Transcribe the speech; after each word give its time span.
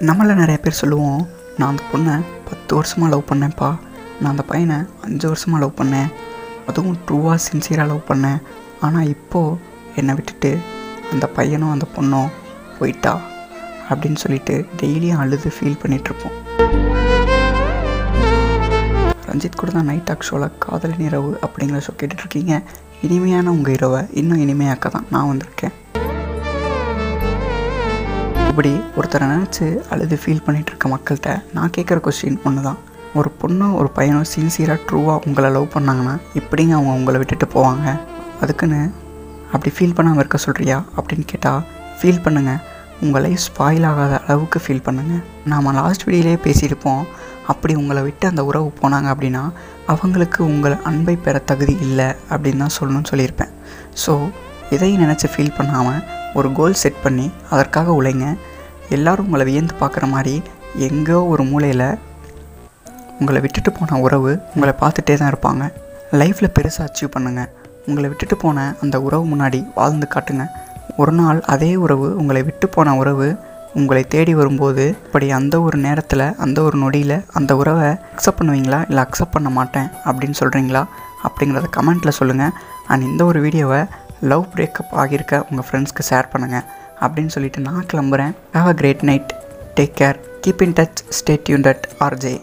நம்மள 0.00 0.34
நிறைய 0.34 0.58
பேர் 0.58 0.78
சொல்லுவோம் 0.80 1.28
நான் 1.58 1.68
அந்த 1.68 1.82
பொண்ணை 1.92 2.14
பத்து 2.48 2.74
வருஷமாக 2.74 3.10
லவ் 3.12 3.28
பண்ணேன்ப்பா. 3.30 3.76
நான் 4.20 4.30
அந்த 4.30 4.42
பையனை 4.42 4.76
அஞ்சு 5.00 5.26
வருஷமாக 5.28 5.64
லவ் 5.64 5.78
பண்ணேன். 5.80 6.08
அதுவும் 6.66 6.96
ட்ரூவாக 7.06 7.38
சின்சியராக 7.46 7.86
லவ் 7.86 8.08
பண்ணேன். 8.08 8.38
ஆனால் 8.80 9.06
இப்போது 9.06 9.58
என்னை 9.94 10.14
விட்டுட்டு 10.14 10.58
அந்த 11.12 11.26
பையனும் 11.26 11.70
அந்த 11.70 11.86
பொண்ணும் 11.96 12.32
போயிட்டா? 12.78 13.20
அப்படின்னு 13.90 14.14
சொல்லிட்டு 14.14 14.66
டெய்லியும் 14.82 15.20
அழுது 15.24 15.52
ஃபீல் 15.56 15.80
பண்ணிகிட்ருப்போம் 15.82 16.36
ரஞ்சித் 19.28 19.56
கூட 19.56 19.70
தான் 19.72 19.84
நைட் 19.84 20.04
டாக் 20.04 20.20
ஷோவில் 20.20 20.58
காதலின் 20.58 21.06
இரவு 21.06 21.38
அப்படிங்கிற 21.46 21.80
ஷோ 21.86 21.94
கேட்டுட்ருக்கீங்க 22.00 22.62
இனிமையான 23.02 23.50
உங்கள் 23.50 23.74
இரவை 23.74 24.02
இன்னும் 24.10 24.42
இனிமையாக்க 24.44 24.88
தான் 24.88 25.06
நான் 25.10 25.28
வந்திருக்கேன். 25.30 25.74
இப்படி 28.54 28.72
ஒருத்தரை 28.98 29.26
நினச்சி 29.30 29.64
அழுது 29.92 30.16
ஃபீல் 30.22 30.42
பண்ணிகிட்ருக்க 30.46 30.88
மக்கள்கிட்ட 30.92 31.30
நான் 31.54 31.72
கேட்குற 31.76 31.96
கொஸ்டின் 32.04 32.36
ஒன்று 32.48 32.60
தான் 32.66 32.76
ஒரு 33.18 33.30
பொண்ணும் 33.40 33.72
ஒரு 33.78 33.88
பையனும் 33.96 34.28
சின்சியராக 34.32 34.78
ட்ரூவாக 34.88 35.26
உங்களை 35.28 35.48
லவ் 35.56 35.66
பண்ணாங்கன்னா 35.72 36.12
எப்படிங்க 36.40 36.72
அவங்க 36.76 36.92
உங்களை 36.98 37.18
விட்டுட்டு 37.22 37.46
போவாங்க? 37.54 37.86
அதுக்குன்னு 38.42 38.78
அப்படி 39.52 39.72
ஃபீல் 39.76 39.96
பண்ணாமல் 39.96 40.22
இருக்க 40.22 40.38
சொல்கிறியா 40.46 40.78
அப்படின்னு 40.96 41.26
கேட்டால் 41.32 41.60
ஃபீல் 41.98 42.22
பண்ணுங்கள் 42.26 42.60
உங்கள் 43.04 43.24
லைஃப் 43.26 43.44
ஸ்பாயில் 43.48 43.88
ஆகாத 43.90 44.14
அளவுக்கு 44.26 44.62
ஃபீல் 44.66 44.84
பண்ணுங்கள் 44.88 45.22
நாம் 45.52 45.74
லாஸ்ட் 45.80 46.06
வீடியோலேயே 46.08 46.40
பேசியிருப்போம். 46.46 47.02
அப்படி 47.52 47.74
உங்களை 47.82 48.02
விட்டு 48.08 48.26
அந்த 48.32 48.44
உறவு 48.50 48.70
போனாங்க 48.82 49.10
அப்படின்னா 49.14 49.44
அவங்களுக்கு 49.94 50.40
உங்கள் 50.52 50.80
அன்பை 50.90 51.16
பெற 51.26 51.38
தகுதி 51.52 51.76
இல்லை 51.88 52.08
அப்படின்னு 52.30 52.62
தான் 52.66 52.76
சொல்லணும்னு 52.78 53.12
சொல்லியிருப்பேன். 53.14 53.54
ஸோ 54.04 54.14
இதையும் 54.74 55.02
நினச்சி 55.04 55.28
ஃபீல் 55.32 55.56
பண்ணாமல் 55.58 56.02
ஒரு 56.38 56.52
கோல் 56.58 56.80
செட் 56.82 57.02
பண்ணி 57.04 57.26
அதற்காக 57.54 57.94
உழைங்க. 58.00 58.26
எல்லாரும் 58.96 59.26
உங்களை 59.28 59.44
வியந்து 59.48 59.74
பார்க்குற 59.80 60.04
மாதிரி 60.14 60.34
எங்கோ 60.88 61.18
ஒரு 61.32 61.42
மூலையில் 61.50 61.86
உங்களை 63.20 63.40
விட்டுட்டு 63.42 63.70
போன 63.72 63.98
உறவு 64.06 64.32
உங்களை 64.54 64.74
பார்த்துட்டே 64.80 65.16
தான் 65.20 65.30
இருப்பாங்க. 65.32 65.64
லைஃப்பில் 66.20 66.54
பெருசாக 66.56 66.86
அச்சீவ் 66.88 67.14
பண்ணுங்கள் 67.16 67.50
உங்களை 67.88 68.08
விட்டுட்டு 68.10 68.36
போன 68.44 68.58
அந்த 68.82 68.96
உறவு 69.06 69.24
முன்னாடி 69.32 69.60
வாழ்ந்து 69.78 70.06
காட்டுங்க. 70.14 70.44
ஒரு 70.96 71.12
நாள் 71.12 71.40
அதே 71.54 71.72
உறவு 71.84 72.08
உங்களை 72.20 72.42
விட்டு 72.48 72.68
போன 72.68 72.94
உறவு 72.96 73.28
உங்களை 73.80 74.02
தேடி 74.14 74.34
வரும்போது 74.40 74.84
இப்படி 75.06 75.30
அந்த 75.30 75.60
ஒரு 75.60 75.78
நேரத்தில் 75.78 76.26
அந்த 76.44 76.62
ஒரு 76.62 76.76
நொடியில் 76.82 77.16
அந்த 77.32 77.56
உறவை 77.56 77.88
அக்செப்ட் 78.14 78.38
பண்ணுவீங்களா? 78.40 78.80
இல்லை 78.88 79.02
அக்செப்ட் 79.04 79.34
பண்ண 79.36 79.50
மாட்டேன் 79.50 79.88
அப்படின்னு 80.04 80.36
சொல்கிறீங்களா 80.40 80.82
அப்படிங்கிறத 81.26 81.70
கமெண்ட்டில் 81.78 82.18
சொல்லுங்கள் 82.20 82.52
அண்ட் 82.88 83.02
இந்த 83.02 83.24
ஒரு 83.24 83.40
வீடியோவை 83.40 83.80
லவ் 84.30 84.44
பிரேக்கப் 84.54 84.92
ஆகியிருக்க 85.02 85.34
உங்கள் 85.50 85.66
ஃப்ரெண்ட்ஸ்க்கு 85.68 86.06
ஷேர் 86.10 86.30
பண்ணுங்கள் 86.32 86.66
அப்படின்னு 87.04 87.32
சொல்லிட்டு 87.36 87.60
நான் 87.60 87.88
கிளம்புறேன். 87.92 88.32
Have 88.56 88.68
a 88.72 88.76
great 88.80 89.04
night 89.10 89.32
take 89.78 89.96
care 90.00 90.18
keep 90.44 90.62
in 90.66 90.76
touch 90.78 91.00
stay 91.18 91.34
tuned 91.66 91.86
RJ 91.98 92.34